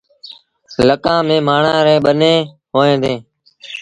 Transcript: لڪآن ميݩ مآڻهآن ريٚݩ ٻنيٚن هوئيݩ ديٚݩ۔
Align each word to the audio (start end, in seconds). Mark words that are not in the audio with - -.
لڪآن 0.87 1.19
ميݩ 1.27 1.45
مآڻهآن 1.47 1.81
ريٚݩ 1.87 2.03
ٻنيٚن 2.05 2.39
هوئيݩ 2.73 3.01
ديٚݩ۔ 3.03 3.21